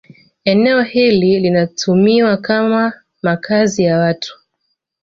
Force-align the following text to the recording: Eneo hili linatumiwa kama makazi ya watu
Eneo 0.43 0.81
hili 0.81 1.39
linatumiwa 1.39 2.37
kama 2.37 2.93
makazi 3.21 3.83
ya 3.83 3.97
watu 3.99 4.37